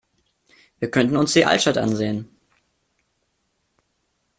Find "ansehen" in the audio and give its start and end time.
1.77-2.27